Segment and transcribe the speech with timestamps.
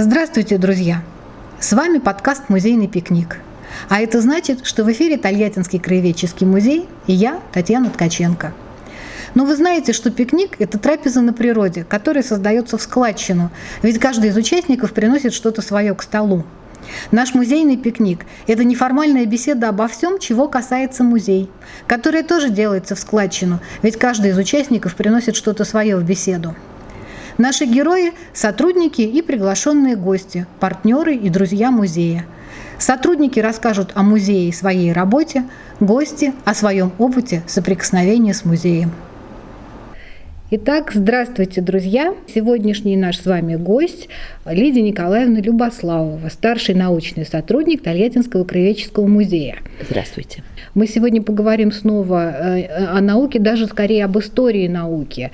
[0.00, 1.02] Здравствуйте, друзья!
[1.58, 3.38] С вами подкаст «Музейный пикник».
[3.88, 8.52] А это значит, что в эфире Тольяттинский краеведческий музей и я, Татьяна Ткаченко.
[9.34, 13.50] Но вы знаете, что пикник– это трапеза на природе, которая создается в складчину,
[13.82, 16.44] ведь каждый из участников приносит что-то свое к столу.
[17.10, 21.50] Наш музейный пикник– это неформальная беседа обо всем, чего касается музей,
[21.88, 26.54] которая тоже делается в складчину, ведь каждый из участников приносит что-то свое в беседу.
[27.38, 32.26] Наши герои– сотрудники и приглашенные гости, партнеры и друзья музея.
[32.78, 35.44] Сотрудники расскажут о музее и своей работе,
[35.78, 38.90] гости– о своем опыте соприкосновения с музеем.
[40.50, 42.14] Итак, здравствуйте, друзья!
[42.26, 44.08] Сегодняшний наш с вами гость
[44.46, 49.56] Лидия Николаевна Любославова, старший научный сотрудник Тольяттинского краеведческого музея.
[49.86, 50.42] Здравствуйте.
[50.72, 55.32] Мы сегодня поговорим снова э, о науке, даже скорее об истории науки.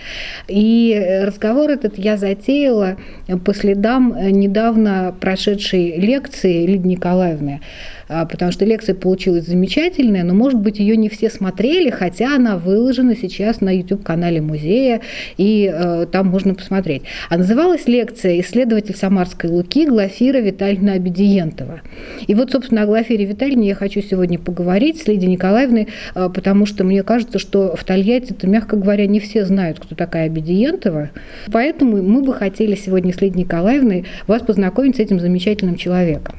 [0.49, 2.97] И разговор этот я затеяла
[3.45, 7.61] по следам недавно прошедшей лекции Лидии Николаевны
[8.09, 13.17] потому что лекция получилась замечательная, но, может быть, ее не все смотрели, хотя она выложена
[13.17, 15.01] сейчас на YouTube-канале музея,
[15.37, 17.03] и э, там можно посмотреть.
[17.29, 21.81] А называлась лекция «Исследователь Самарской Луки» Глафира Витальевна Абедиентова.
[22.27, 26.67] И вот, собственно, о Глафире Витальевне я хочу сегодня поговорить с Лидией Николаевной, э, потому
[26.67, 31.11] что мне кажется, что в Тольятти, это, мягко говоря, не все знают, кто такая Абедиентова.
[31.53, 36.37] Поэтому мы бы хотели сегодня с Лидией Николаевной вас познакомить с этим замечательным человеком.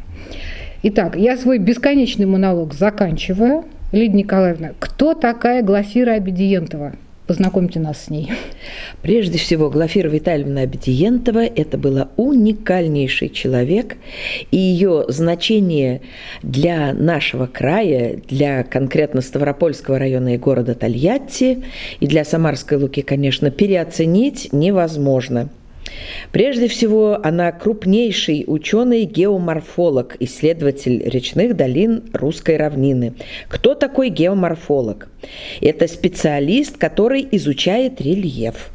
[0.87, 3.65] Итак, я свой бесконечный монолог заканчиваю.
[3.91, 6.93] Лидия Николаевна, кто такая Глафира Абедиентова?
[7.25, 8.31] Познакомьте нас с ней.
[9.01, 13.97] Прежде всего, Глафира Витальевна Абедиентова– это была уникальнейший человек,
[14.51, 16.01] и ее значение
[16.43, 21.63] для нашего края, для конкретно Ставропольского района и города Тольятти,
[21.99, 25.49] и для Самарской Луки, конечно, переоценить невозможно–
[26.31, 33.13] Прежде всего, она крупнейший ученый-геоморфолог, исследователь речных долин русской равнины.
[33.47, 35.07] Кто такой геоморфолог?
[35.61, 38.71] Это специалист, который изучает рельеф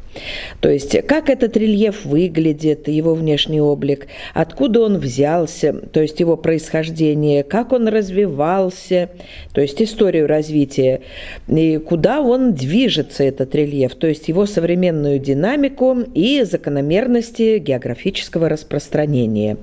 [0.59, 6.37] то есть, как этот рельеф выглядит, его внешний облик, откуда он взялся, то есть его
[6.37, 9.09] происхождение, как он развивался,
[9.53, 11.01] то есть историю развития,
[11.47, 19.57] и куда он движется, этот рельеф, то есть его современную динамику и закономерности географического распространения.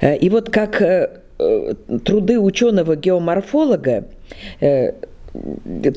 [0.00, 1.74] Э, и вот как э, э,
[2.04, 4.04] труды ученого-геоморфолога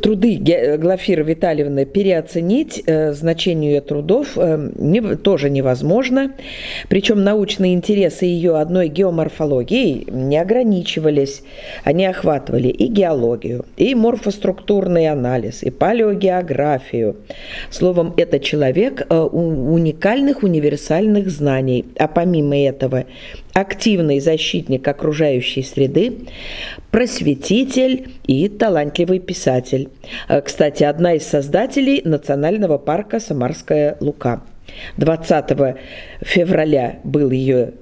[0.02, 6.34] труды Глафиры Витальевны переоценить э, значение ее трудов э, не, тоже невозможно.
[6.88, 11.44] Причем научные интересы ее одной геоморфологией не ограничивались.
[11.84, 17.18] Они охватывали и геологию, и морфоструктурный анализ, и палеогеографию.
[17.70, 21.86] Словом, это человек э, уникальных универсальных знаний.
[21.98, 23.06] А помимо этого,
[23.54, 26.20] активный защитник окружающей среды,
[26.92, 29.90] просветитель и талантливый писатель.
[30.28, 34.42] Э, кстати, одна из создателей национального парка «Самарская Лука».
[34.98, 35.76] 20
[36.22, 37.74] февраля был ее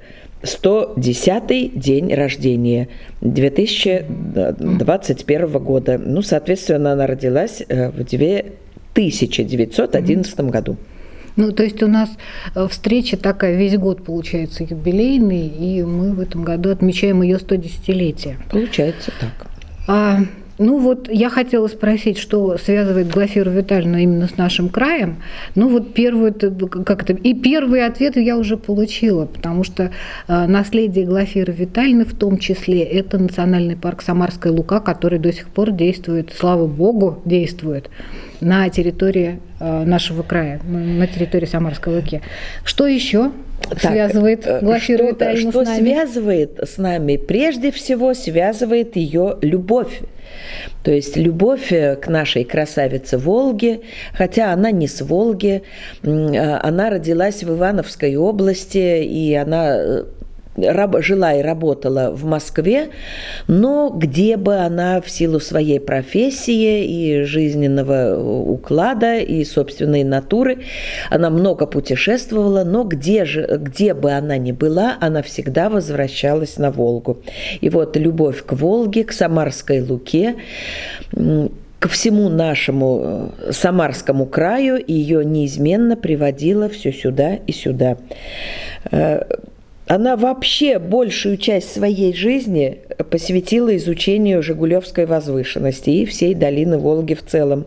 [0.42, 2.90] 110-й день рождения
[3.22, 5.98] 2021 года.
[5.98, 10.78] Ну, соответственно, она родилась э, в 1911 году.
[11.38, 12.10] Ну, то есть у нас
[12.56, 18.38] э, встреча такая весь год получается юбилейный, и мы в этом году отмечаем ее 110-летие.
[18.50, 19.48] Получается так.
[19.88, 20.20] А,
[20.58, 25.18] ну вот я хотела спросить, что связывает Глафиру Витальевну именно с нашим краем.
[25.56, 29.92] Ну вот первый, как это, и первый ответ я уже получила, потому что
[30.28, 35.48] э, наследие Глафиры Витальевны в том числе это национальный парк Самарская Лука, который до сих
[35.48, 37.90] пор действует, слава богу, действует
[38.42, 42.22] на территории э, нашего края, на территории Самарской Луки.
[42.64, 43.32] Что еще
[43.62, 45.80] так, связывает э, Глафиру что, что с нами?
[45.80, 47.18] связывает с нами?
[47.18, 50.02] Прежде всего связывает ее любовь.
[50.84, 53.82] То есть любовь э, к нашей красавице Волге,
[54.14, 55.64] хотя она не с Волги,
[56.04, 60.04] она родилась в Ивановской области, и она
[60.58, 62.90] жила и работала в Москве,
[63.48, 70.60] но где бы она в силу своей профессии и жизненного уклада и собственной натуры,
[71.10, 76.72] она много путешествовала, но где же, где бы она ни была, она всегда возвращалась на
[76.72, 77.18] Волгу.
[77.62, 80.36] И вот любовь к Волге, к Самарской Луке,
[81.80, 87.98] ко всему нашему э, Самарскому краю ее неизменно приводила все сюда и сюда.
[89.88, 92.80] Э, она вообще большую часть своей жизни
[93.10, 97.66] посвятила изучению Жигулевской возвышенности и всей долины Волги в целом.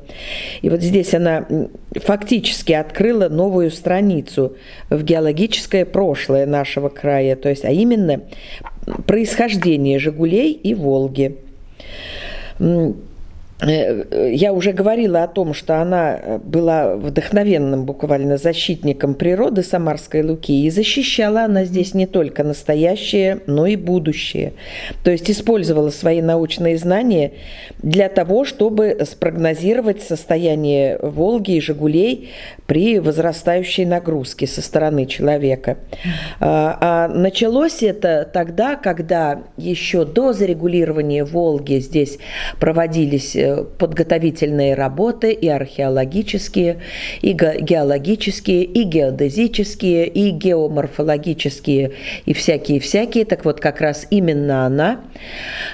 [0.62, 1.46] И вот здесь она
[1.94, 4.56] фактически открыла новую страницу
[4.90, 8.22] в геологическое прошлое нашего края, то есть, а именно
[9.06, 11.36] происхождение Жигулей и Волги.
[13.62, 20.22] Э, я уже говорила о том, что она э, была вдохновенным буквально защитником природы Самарской
[20.22, 24.54] Луки, и защищала она здесь не только настоящее, но и будущее.
[25.04, 27.32] То есть использовала свои научные знания
[27.82, 32.30] для того, чтобы спрогнозировать состояние Волги и Жигулей
[32.66, 35.78] при возрастающей нагрузке со стороны человека.
[36.38, 42.18] А, а началось это тогда, когда еще до зарегулирования Волги здесь
[42.58, 46.80] проводились э, подготовительные работы и археологические,
[47.22, 51.92] и геологические, и геодезические, и геоморфологические,
[52.24, 53.24] и всякие-всякие.
[53.24, 55.00] Так вот, как раз именно она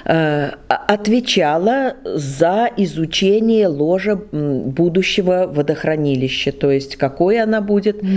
[0.05, 8.09] э, отвечала за изучение ложа будущего водохранилища, то есть какой она будет, угу.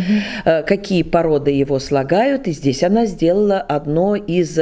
[0.65, 2.47] какие породы его слагают.
[2.47, 4.57] И здесь она сделала одно из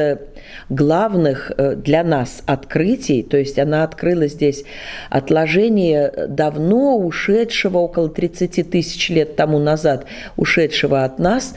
[0.70, 4.64] главных э, для нас открытий, то есть она открыла здесь
[5.10, 10.06] отложение давно ушедшего, около 30 тысяч лет тому назад,
[10.36, 11.54] ушедшего от нас,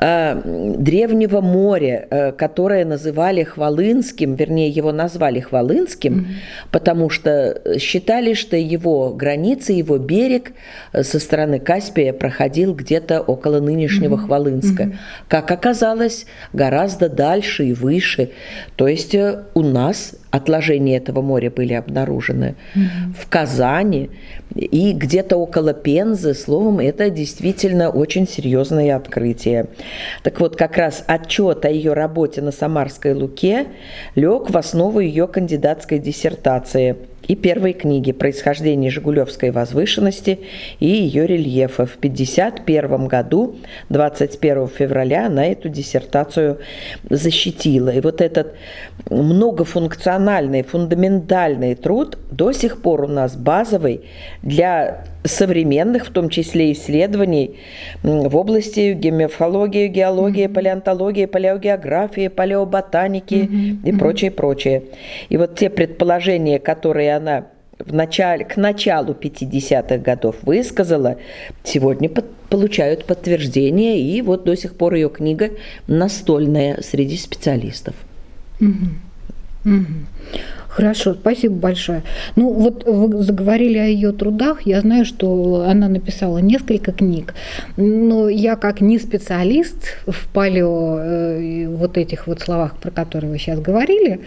[0.00, 0.40] э,
[0.78, 6.70] древнего моря, э, которое называли Хвалынским, вернее, его назвали Хвалынским, mm-hmm.
[6.70, 10.52] потому что считали, что его границы, его берег
[10.92, 14.26] со стороны Каспия проходил где-то около нынешнего mm-hmm.
[14.26, 14.82] Хвалынска.
[14.84, 14.96] Mm-hmm.
[15.28, 18.30] Как оказалось, гораздо дальше и выше.
[18.76, 19.14] То есть
[19.54, 24.10] у нас отложения этого моря были обнаружены в Казани
[24.54, 26.34] и где-то около Пензы.
[26.34, 29.66] Словом, это действительно очень серьезное открытие.
[30.22, 33.66] Так вот, как раз отчет о ее работе на Самарской Луке
[34.14, 36.96] лег в основу ее кандидатской диссертации–
[37.28, 40.40] и первой книги «Происхождение Жигулевской возвышенности»
[40.80, 41.84] и ее рельефа.
[41.86, 43.56] В 1951 году,
[43.90, 46.58] 21 февраля, она эту диссертацию
[47.08, 47.90] защитила.
[47.90, 48.54] И вот этот
[49.10, 54.06] многофункциональный, фундаментальный труд до сих пор у нас базовый
[54.42, 57.58] для современных, в том числе исследований
[58.02, 60.54] в области гемофологии, геологии, mm-hmm.
[60.54, 63.88] палеонтологии, палеогеографии, палеоботаники mm-hmm.
[63.88, 64.82] и прочее, прочее.
[65.28, 67.46] И вот те предположения, которые она
[67.78, 71.16] в начале, к началу 50-х годов высказала,
[71.62, 75.50] сегодня под, получают подтверждение, и вот до сих пор ее книга
[75.86, 77.94] настольная среди специалистов.
[78.60, 79.74] Угу.
[79.74, 79.86] Угу.
[80.78, 82.04] Хорошо, спасибо большое.
[82.36, 84.62] Ну вот вы заговорили о ее трудах.
[84.62, 87.34] Я знаю, что она написала несколько книг,
[87.76, 93.38] но я как не специалист в палео э, вот этих вот словах, про которые вы
[93.38, 94.20] сейчас говорили,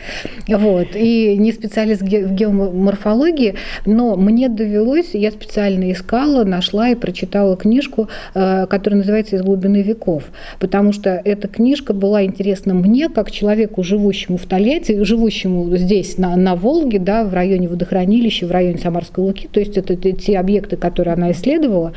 [0.50, 3.56] вот, и не специалист в геоморфологии,
[3.86, 9.83] но мне довелось, я специально искала, нашла и прочитала книжку, э, которая называется «Из глубины
[9.83, 10.24] веков»,
[10.59, 16.41] потому что эта книжка была интересна мне, как человеку, живущему в Тольятти, живущему здесь, на,
[16.42, 20.76] на Волге, да, в районе водохранилища, в районе Самарской Луки, то есть это, те объекты,
[20.76, 21.94] которые она исследовала.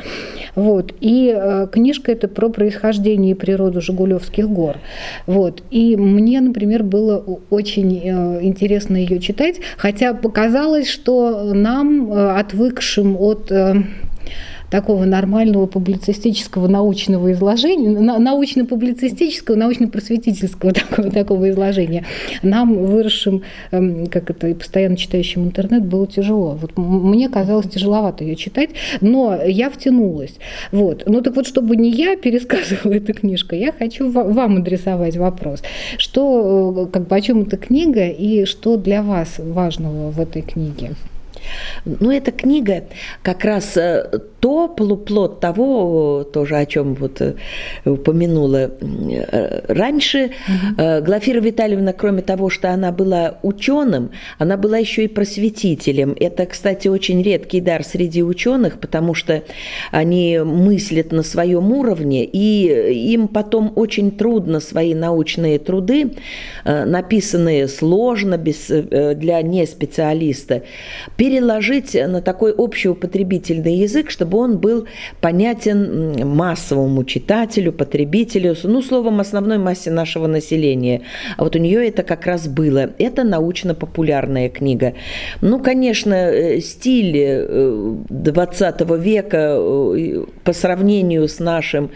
[0.55, 0.95] Вот.
[1.01, 4.77] И э, книжка это про происхождение и природу Жигулевских гор.
[5.27, 5.63] Вот.
[5.71, 13.17] И мне, например, было очень э, интересно ее читать, хотя показалось, что нам, э, отвыкшим
[13.19, 13.75] от э,
[14.75, 22.05] такого нормального публицистического научного изложения, научно-публицистического, научно-просветительского такого, такого изложения,
[22.43, 26.59] нам, выросшим, эм, как это, и постоянно читающим интернет, было тяжело.
[26.61, 30.35] Вот мне казалось тяжеловато ее читать, но я втянулась.
[30.73, 31.05] Вот.
[31.07, 35.63] Ну так вот, чтобы не я пересказывала эту книжку, я хочу вам адресовать вопрос.
[35.99, 40.43] Что, э, как бы, о чем эта книга и что для вас важного в этой
[40.43, 40.97] книге?
[41.85, 42.85] Ну, эта книга
[43.23, 47.35] как раз э, то полуплод того, тоже о чем вот э,
[47.87, 50.33] упомянула э, раньше.
[50.47, 51.03] Угу.
[51.03, 56.15] Глафира Витальевна, кроме того, что она была ученым, она была еще и просветителем.
[56.21, 59.45] Это, кстати, очень редкий дар среди ученых, потому что
[59.91, 66.11] они мыслят на своем уровне, и им потом очень трудно свои научные труды,
[66.67, 70.65] написанные сложно без, для неспециалиста,
[71.17, 74.87] переложить на такой общеупотребительный язык, чтобы он был
[75.21, 81.03] понятен массовому читателю, потребителю, ну, словом, основной массе нашего населения.
[81.37, 82.91] А вот у нее это как раз было.
[82.99, 84.95] Это научно-популярная книга.
[85.41, 87.13] Ну, конечно, э, стиль
[88.09, 91.91] 20 э, века э, по сравнению с нашим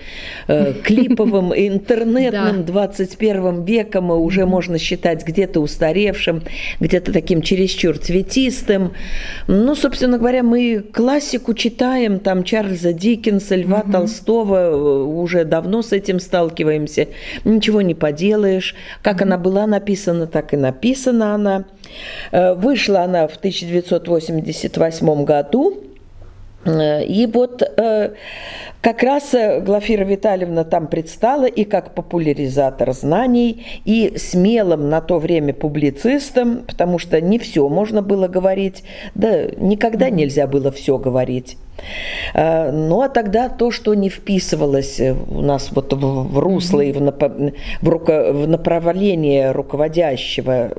[0.84, 6.42] клиповым интернетным 21 веком уже можно считать где-то устаревшим,
[6.80, 8.92] где-то таким чересчур цветистым.
[9.46, 13.92] Ну, собственно говоря, мы классику читаем там Чарльза Диккенса, Льва угу.
[13.92, 17.08] Толстого, уже давно с этим сталкиваемся.
[17.46, 18.74] Ничего не поделаешь.
[19.00, 21.64] Как она была написана, так и написана она.
[22.30, 25.78] Вышла она в 1988 году.
[26.66, 27.62] И вот
[28.80, 35.18] как раз э, Глафира Витальевна там предстала и как популяризатор знаний, и смелым на то
[35.18, 41.56] время публицистом, потому что не все можно было говорить, да никогда нельзя было все говорить.
[42.34, 46.92] Э, ну а тогда то, что не вписывалось э, у нас вот в русло и
[46.92, 50.72] в, напо- в, руко- в направление руководящего,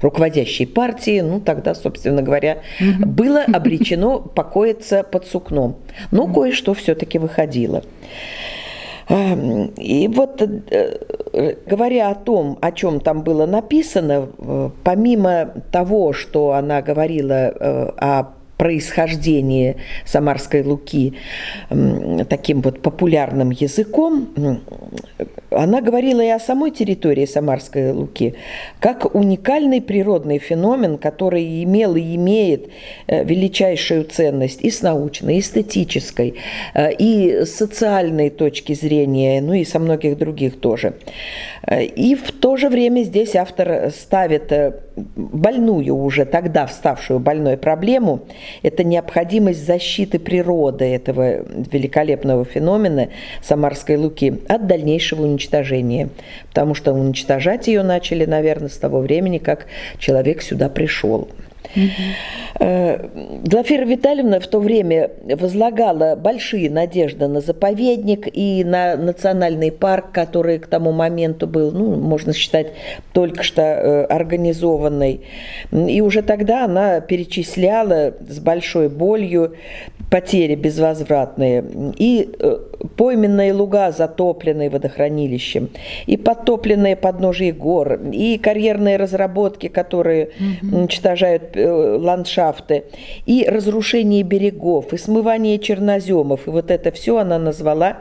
[0.00, 2.58] руководящей партии, ну тогда, собственно говоря,
[2.98, 5.76] было обречено покоиться под сукном.
[6.10, 7.82] Но кое-что все-таки выходило.
[9.08, 14.28] Эм, и вот э, говоря о том, о чем там было написано,
[14.84, 17.48] помимо того, что она говорила
[17.98, 21.14] о происхождение Самарской Луки
[22.28, 24.28] таким вот популярным языком,
[25.50, 28.34] она говорила и о самой территории Самарской Луки,
[28.78, 32.70] как уникальный природный феномен, который имел и имеет
[33.06, 36.34] э, величайшую ценность и с научной, и эстетической,
[36.74, 40.94] э, и с социальной точки зрения, ну и со многих других тоже.
[41.66, 44.52] Э, и в то же время здесь автор ставит
[44.96, 48.20] больную уже тогда вставшую больной проблему,
[48.62, 53.08] это необходимость защиты природы этого великолепного феномена
[53.42, 56.08] Самарской Луки от дальнейшего уничтожения.
[56.48, 59.66] Потому что уничтожать ее начали, наверное, с того времени, как
[59.98, 61.28] человек сюда пришел.
[61.74, 62.62] Угу.
[63.44, 70.58] Глафира Витальевна в то время возлагала большие надежды на заповедник и на национальный парк, который
[70.58, 72.68] к тому моменту был, ну, можно считать,
[73.12, 75.22] только что э, организованный.
[75.72, 79.54] И уже тогда она перечисляла с большой болью
[80.12, 81.64] потери безвозвратные
[81.96, 82.58] и э,
[82.96, 85.70] пойменные луга, затопленные водохранилищем,
[86.04, 90.76] и подтопленные подножие гор, и карьерные разработки, которые угу.
[90.76, 92.84] уничтожают ландшафты,
[93.26, 96.46] и разрушение берегов, и смывание черноземов.
[96.46, 97.98] И вот это все она назвала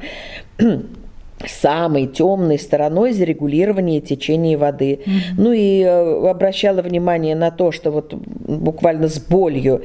[1.48, 5.00] самой темной стороной зарегулирования течения воды.
[5.06, 5.12] Mm-hmm.
[5.38, 9.82] Ну и э, обращала внимание на то, что вот буквально с болью,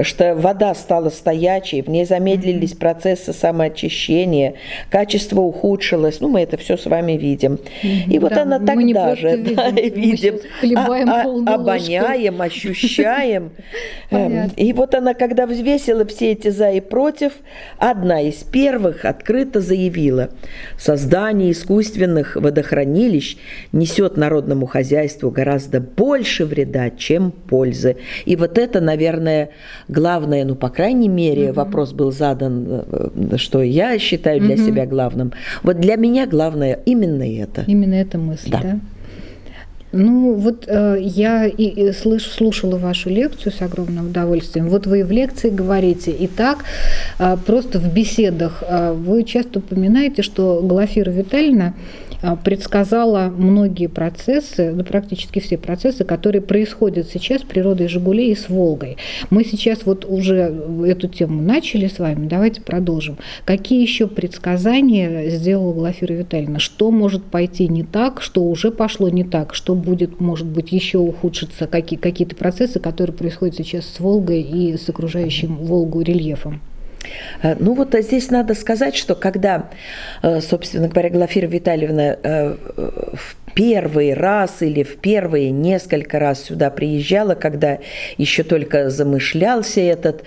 [0.00, 2.78] что вода стала стоячей, в ней замедлились mm-hmm.
[2.78, 4.54] процессы самоочищения,
[4.90, 6.20] качество ухудшилось.
[6.20, 7.58] Ну, мы это все с вами видим.
[7.82, 8.10] Mm-hmm.
[8.10, 10.40] И вот да, она тогда же видим, да, видим
[10.76, 13.50] а, а, обоняем, ощущаем.
[14.10, 17.32] Эм, и вот она, когда взвесила все эти за и против,
[17.78, 20.30] одна из первых открыто заявила,
[20.76, 23.38] со Создание искусственных водохранилищ
[23.72, 27.96] несет народному хозяйству гораздо больше вреда, чем пользы.
[28.26, 29.48] И вот это, наверное,
[29.88, 31.54] главное, ну, по крайней мере, угу.
[31.54, 34.62] вопрос был задан, э, что я считаю для угу.
[34.62, 35.32] себя главным.
[35.62, 37.64] Вот для меня главное именно это.
[37.66, 38.60] Именно эта мысль, да?
[38.62, 38.80] да?
[39.92, 44.68] Ну, вот э, я и, и слыш, слушала вашу лекцию с огромным удовольствием.
[44.68, 46.64] Вот вы в лекции говорите, и так
[47.18, 51.74] э, просто в беседах э, вы часто упоминаете, что Глафира Витальевна
[52.44, 58.48] предсказала многие процессы, ну, практически все процессы, которые происходят сейчас с природой Жигулей и с
[58.48, 58.96] Волгой.
[59.30, 60.54] Мы сейчас вот уже
[60.86, 63.18] эту тему начали с вами, давайте продолжим.
[63.44, 66.58] Какие еще предсказания сделала Глафира Витальевна?
[66.58, 70.98] Что может пойти не так, что уже пошло не так, что будет, может быть, еще
[70.98, 76.60] ухудшиться, какие, какие-то процессы, которые происходят сейчас с Волгой и с окружающим Волгу рельефом?
[77.42, 79.70] Э, ну вот э, здесь надо сказать, что когда,
[80.22, 87.34] э, собственно говоря, Глафира Витальевна в первый раз или в первые несколько раз сюда приезжала,
[87.34, 87.78] когда
[88.16, 90.22] еще только замышлялся этот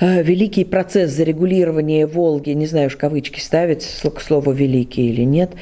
[0.00, 5.52] великий процесс зарегулирования Волги, не знаю уж кавычки ставить к слову великий или нет.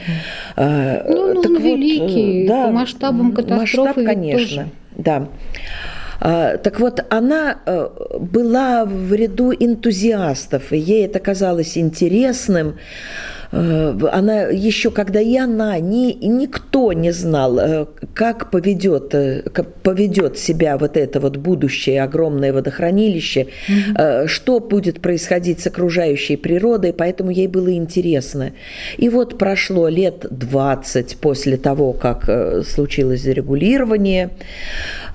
[0.57, 3.77] Ну, ну так великий, вот, да, по масштабам катастрофы.
[3.77, 4.69] Масштаб, конечно, тоже.
[4.97, 5.29] да.
[6.29, 12.75] А, так вот, она э, была в ряду энтузиастов, и ей это казалось интересным.
[13.53, 19.15] Э, она еще, когда и она, ни, никто не знал, э, как поведет,
[19.53, 24.27] как поведет себя вот это вот будущее огромное водохранилище, mm-hmm.
[24.27, 28.51] что будет происходить с окружающей природой, поэтому ей было интересно.
[28.97, 32.29] И вот прошло лет 20 после того, как
[32.65, 34.31] случилось зарегулирование,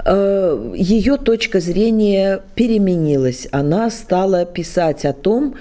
[0.06, 3.48] ее точка зрения переменилась.
[3.52, 5.56] Она стала писать о том,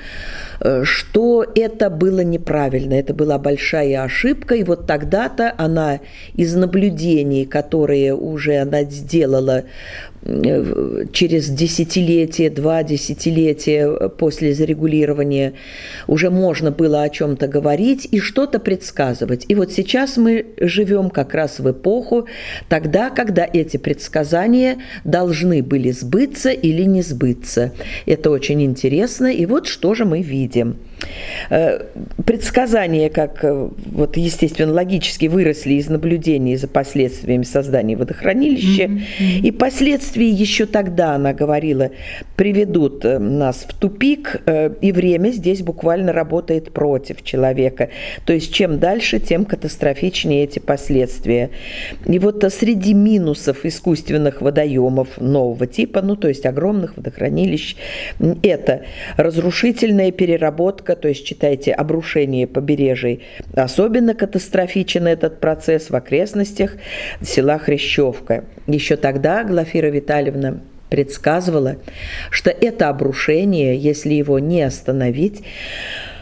[0.60, 6.00] э, что это было неправильно, это была большая ошибка, и вот тогда-то она
[6.34, 15.54] из наблюдений, которые уже она сделала Э, через десятилетие, два десятилетия после зарегулирования
[16.06, 19.46] уже можно было о чем-то говорить и что-то предсказывать.
[19.48, 22.26] И вот сейчас мы живем как раз в эпоху
[22.68, 27.72] тогда, когда эти предсказания должны были сбыться или не сбыться.
[28.04, 29.26] Это очень интересно.
[29.32, 30.76] И вот что же мы видим.
[31.48, 31.86] Э,
[32.26, 39.40] предсказания, как э, вот естественно логически выросли из наблюдений за последствиями создания водохранилища, mm-hmm.
[39.42, 41.90] и последствия еще тогда, она говорила,
[42.36, 44.40] приведут э, нас в тупик,
[44.80, 47.90] и время здесь буквально работает против человека.
[48.24, 51.50] То есть чем дальше, тем катастрофичнее эти последствия.
[52.06, 57.76] И вот среди минусов искусственных водоемов нового типа, ну то есть огромных водохранилищ,
[58.42, 58.82] это
[59.16, 63.20] разрушительная переработка то есть читайте обрушение побережий.
[63.54, 66.76] Особенно катастрофичен этот процесс в окрестностях
[67.22, 68.44] села Хрящевка.
[68.66, 71.76] Еще тогда Глафира Витальевна предсказывала,
[72.30, 75.42] что это обрушение, если его не остановить,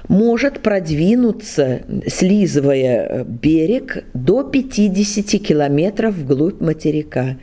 [0.08, 7.36] может продвинуться, слизывая берег, до 50 километров вглубь материка.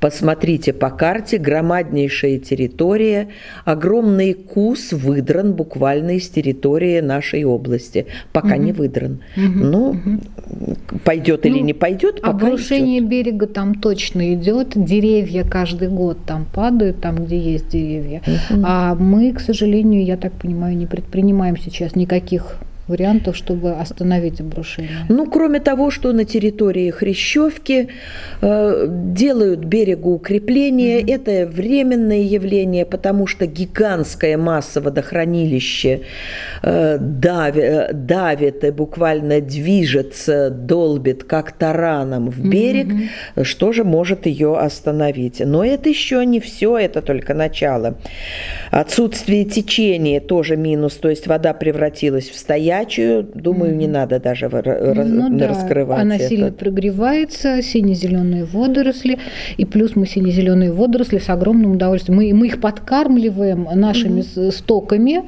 [0.00, 3.28] Посмотрите по карте, громаднейшая территория,
[3.64, 8.06] огромный кус выдран буквально из территории нашей области.
[8.32, 8.62] Пока угу.
[8.62, 9.20] не выдран.
[9.36, 9.64] Угу.
[9.64, 10.76] Ну, угу.
[11.04, 13.08] пойдет ну, или не пойдет, пока Обрушение идет.
[13.08, 18.22] берега там точно идет, деревья каждый год там падают, там, где есть деревья.
[18.26, 18.62] Угу.
[18.64, 22.56] А мы, к сожалению, я так понимаю, не предпринимаем сейчас никаких никаких
[22.90, 25.06] вариантов, чтобы остановить обрушение?
[25.08, 27.88] Ну, кроме того, что на территории Хрящевки
[28.42, 31.14] э, делают берегу укрепления, mm-hmm.
[31.14, 36.00] это временное явление, потому что гигантская масса водохранилища
[36.62, 43.44] э, давит, давит и буквально движется, долбит как тараном в берег, mm-hmm.
[43.44, 45.40] что же может ее остановить?
[45.40, 47.94] Но это еще не все, это только начало.
[48.70, 54.48] Отсутствие течения тоже минус, то есть вода превратилась в стояние, горячую, думаю, не надо даже
[54.48, 55.48] ну, да.
[55.48, 56.00] раскрывать.
[56.00, 56.28] Она это.
[56.28, 59.18] сильно прогревается, сине-зеленые водоросли,
[59.56, 62.18] и плюс мы сине-зеленые водоросли с огромным удовольствием.
[62.18, 64.52] Мы, мы их подкармливаем нашими mm-hmm.
[64.52, 65.22] стоками.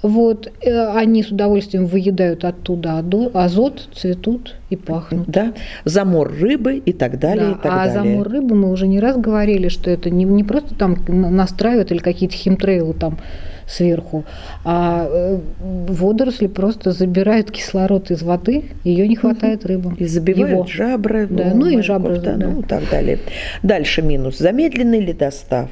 [0.00, 3.02] Вот, э, они с удовольствием выедают оттуда
[3.34, 5.28] азот, цветут и пахнут.
[5.28, 7.46] Да, замор рыбы и так далее.
[7.46, 7.92] Да, и так а далее.
[7.94, 11.98] замор рыбы мы уже не раз говорили, что это не, не просто там настраивают или
[11.98, 13.18] какие-то химтрейлы там
[13.68, 14.24] сверху,
[14.64, 19.94] а э, водоросли просто забирают кислород из воды, ее не хватает рыбам.
[19.94, 20.66] И забивают Его.
[20.66, 21.26] жабры.
[21.28, 22.18] Да, ну и жабры.
[22.18, 22.46] Да, да.
[22.46, 23.18] Ну и так далее.
[23.62, 24.38] Дальше минус.
[24.38, 25.68] Замедленный ледостав.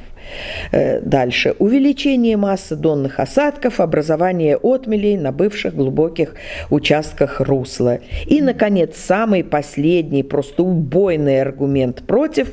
[0.71, 1.55] Э, дальше.
[1.59, 6.35] Увеличение массы донных осадков, образование отмелей на бывших глубоких
[6.69, 7.99] участках русла.
[8.25, 12.49] И, наконец, самый последний, просто убойный аргумент против,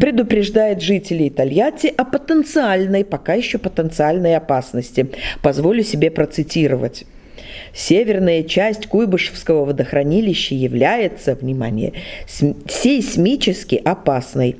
[0.00, 5.10] предупреждает жителей Тольятти о потенциальной, пока еще потенциальной опасности.
[5.42, 7.04] Позволю себе процитировать.
[7.74, 11.92] Северная часть Куйбышевского водохранилища является, внимание,
[12.26, 14.56] сейсмически опасной.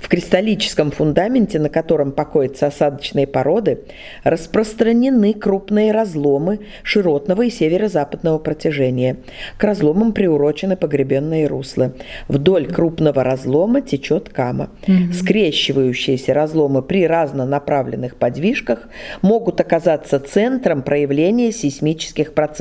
[0.00, 3.80] В кристаллическом фундаменте, на котором покоятся осадочные породы,
[4.24, 9.16] распространены крупные разломы широтного и северо-западного протяжения.
[9.56, 11.92] К разломам приурочены погребенные русла.
[12.28, 14.70] Вдоль крупного разлома течет кама.
[14.86, 15.12] Угу.
[15.12, 18.88] Скрещивающиеся разломы при разнонаправленных подвижках
[19.22, 22.57] могут оказаться центром проявления сейсмических процессов.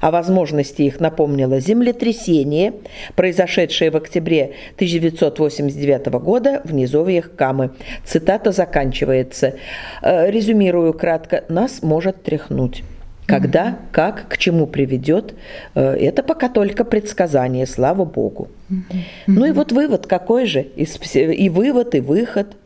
[0.00, 2.74] О возможности их напомнило землетрясение,
[3.14, 7.70] произошедшее в октябре 1989 года года в низовьях Камы.
[8.04, 9.54] Цитата заканчивается.
[10.02, 11.44] «Э, резюмирую кратко.
[11.48, 12.82] Нас может тряхнуть.
[13.26, 15.34] Когда, как, к чему приведет,
[15.74, 18.48] э, это пока только предсказание, слава богу.
[19.26, 20.60] Ну и вот вывод какой же?
[20.62, 22.56] И вывод, и выход.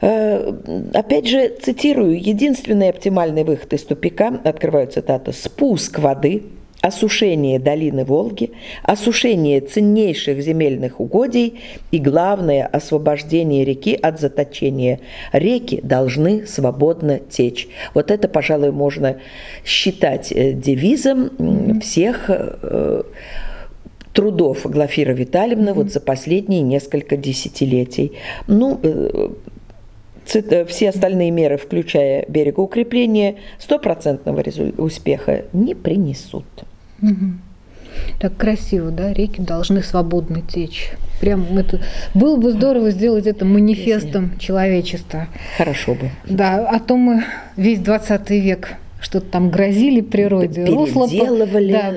[0.00, 0.52] Э,
[0.94, 6.42] опять же, цитирую, единственный оптимальный выход из тупика, открываю цитату, спуск воды–
[6.80, 11.60] осушение долины Волги, осушение ценнейших земельных угодий
[11.90, 15.00] и, главное, освобождение реки от заточения.
[15.32, 17.68] Реки должны свободно течь.
[17.94, 19.18] Вот это, пожалуй, можно
[19.64, 23.02] считать э, девизом всех э,
[24.12, 25.74] трудов Глафира Витальевны mm-hmm.
[25.74, 28.12] вот за последние несколько десятилетий.
[28.46, 28.80] Ну,
[30.68, 34.42] все остальные меры, включая берегоукрепление, стопроцентного
[34.78, 36.44] успеха не принесут.
[37.02, 37.32] Угу.
[38.18, 39.12] Так красиво, да?
[39.12, 40.92] Реки должны свободно течь.
[41.20, 41.80] Прям это
[42.14, 44.38] было бы здорово сделать это манифестом Если...
[44.38, 45.28] человечества.
[45.56, 46.10] Хорошо бы.
[46.26, 47.24] Да, а то мы
[47.56, 51.92] весь 20 век что-то там грозили природе, русло да,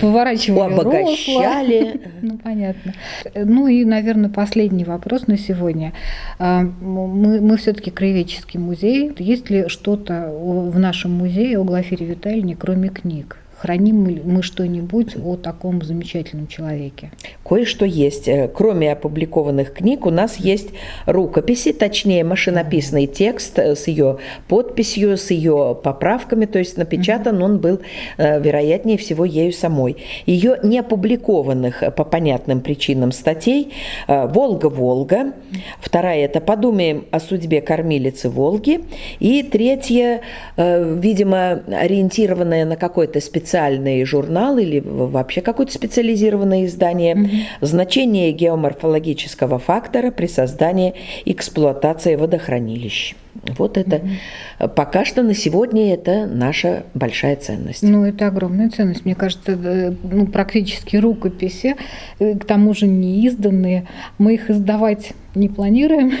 [0.00, 1.92] поворачивали обогащали.
[1.92, 2.00] русло.
[2.22, 2.94] Ну, понятно.
[3.34, 5.92] Ну и, наверное, последний вопрос на сегодня.
[6.38, 9.12] А, мы, мы все-таки краеведческий музей.
[9.18, 13.41] Есть ли что-то в нашем музее о Глафире Витальевне, кроме книг?
[13.62, 17.12] Храним мы что-нибудь о таком замечательном человеке?
[17.44, 18.26] Кое-что есть.
[18.26, 20.70] Э, кроме опубликованных книг, у нас есть
[21.06, 27.58] рукописи, точнее машинописный текст э, с ее подписью, с ее поправками, то есть напечатан он
[27.58, 27.78] был,
[28.18, 29.96] э, вероятнее всего, ею самой.
[30.26, 33.72] Ее не опубликованных по понятным причинам статей
[34.08, 35.34] «Волга-Волга»,
[35.80, 38.80] вторая– это «Подумаем о судьбе кормилицы Волги»,
[39.20, 40.22] и третья,
[40.56, 47.28] видимо, ориентированная на какой-то специальный специальный журнал или вообще какое-то специализированное издание mm-hmm.
[47.60, 50.94] значение геоморфологического фактора при создании
[51.26, 53.14] эксплуатации водохранилищ.
[53.58, 54.68] Вот это mm-hmm.
[54.68, 57.82] пока что на сегодня это наша большая ценность.
[57.82, 59.04] Ну, это огромная ценность.
[59.04, 59.54] Мне кажется,
[60.02, 61.76] ну, практически рукописи,
[62.20, 63.86] э, к тому же не изданные.
[64.16, 66.12] Мы их издавать не планируем.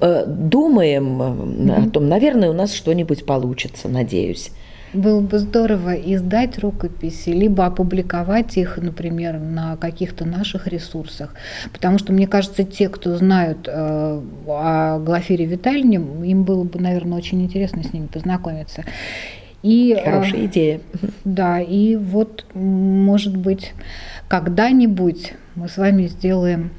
[0.00, 1.88] Э, думаем mm-hmm.
[1.88, 4.52] о том, наверное, у нас что-нибудь получится, надеюсь.
[4.96, 11.34] Было бы здорово издать рукописи, либо опубликовать их, например, на каких-то наших ресурсах.
[11.72, 17.18] Потому что, мне кажется, те, кто знают э, о Глафире Витальевне, им было бы, наверное,
[17.18, 18.84] очень интересно с ними познакомиться.
[19.62, 20.80] И, Хорошая э, идея.
[21.24, 23.74] Да, и вот, может быть,
[24.28, 26.70] когда-нибудь мы с вами сделаем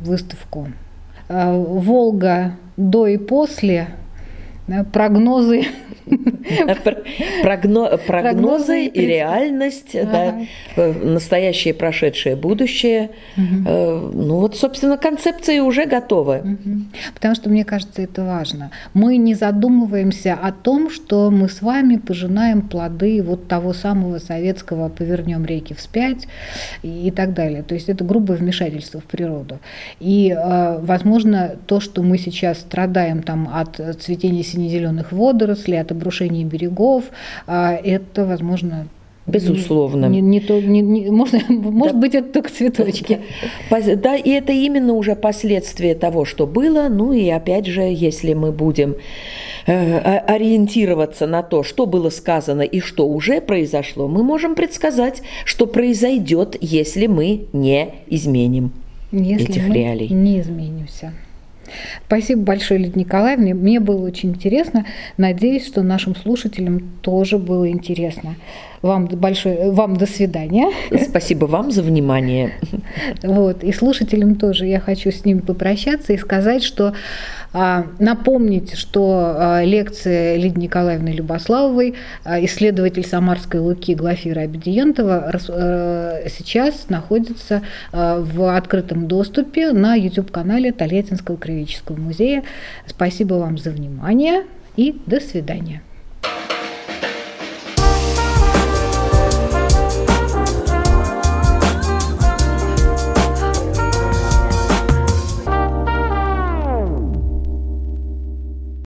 [0.00, 0.68] выставку
[1.28, 3.88] э, «Волга до и после»,
[4.92, 5.62] прогнозы
[7.42, 10.46] Прогно, прогнозы и реальность, ага.
[10.76, 13.10] да, настоящее, прошедшее, будущее.
[13.36, 13.70] Угу.
[14.14, 16.38] Ну вот, собственно, концепции уже готовы.
[16.38, 16.80] Угу.
[17.14, 18.70] Потому что, мне кажется, это важно.
[18.94, 24.88] Мы не задумываемся о том, что мы с вами пожинаем плоды вот того самого советского
[24.88, 26.26] «повернем реки вспять»
[26.82, 27.62] и так далее.
[27.62, 29.58] То есть это грубое вмешательство в природу.
[30.00, 36.44] И, э, возможно, то, что мы сейчас страдаем там, от цветения сине-зеленых водорослей, от обрушения
[36.44, 37.04] берегов,
[37.46, 38.88] а, это, возможно,
[39.28, 40.06] Безусловно.
[40.06, 41.54] Не, не то, не, не, можно, да.
[41.54, 43.18] Может быть, это только цветочки.
[43.68, 46.86] Да, и это именно уже последствия того, что было.
[46.88, 48.94] Ну и опять же, если мы будем
[49.66, 55.66] э, ориентироваться на то, что было сказано и что уже произошло, мы можем предсказать, что
[55.66, 58.70] произойдет, если мы не изменим
[59.12, 60.08] если этих мы реалий.
[60.08, 61.12] Не изменимся.
[62.06, 63.54] Спасибо большое, Лидия Николаевна.
[63.54, 64.86] Мне было очень интересно.
[65.16, 68.36] Надеюсь, что нашим слушателям тоже было интересно.
[68.82, 70.70] Вам большое, вам до свидания.
[71.02, 72.52] Спасибо вам за внимание.
[73.22, 76.92] Вот, и слушателям тоже я хочу с ними попрощаться и сказать, что
[77.52, 85.32] напомнить, что а, лекция Лидии Николаевны Любославовой, а, исследователь Самарской Луки Глафира Абедиентова,
[86.28, 92.42] сейчас находится в открытом доступе на YouTube-канале Тольяттинского краеведческого музея.
[92.86, 94.44] Спасибо вам за внимание
[94.76, 95.82] и до свидания.